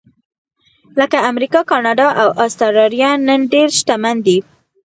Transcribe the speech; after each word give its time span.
لکه 0.99 1.17
امریکا، 1.31 1.59
کاناډا 1.71 2.07
او 2.21 2.29
اسټرالیا 2.45 3.11
نن 3.27 3.39
ډېر 3.53 3.67
شتمن 3.79 4.15
دي. 4.25 4.37